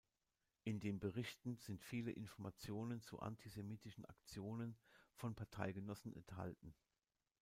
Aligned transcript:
In 0.63 0.79
den 0.79 0.99
Berichten 0.99 1.57
sind 1.57 1.83
viele 1.83 2.09
Informationen 2.11 3.03
zu 3.03 3.19
antisemitischen 3.19 4.03
Aktionen 4.05 4.75
von 5.13 5.35
Parteigenossen 5.35 6.11
enthalten. 6.15 6.73